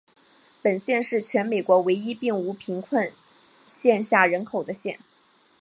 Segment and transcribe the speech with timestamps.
[0.63, 3.07] 本县是全美国唯一并无贫穷
[3.67, 4.97] 线下人口的县。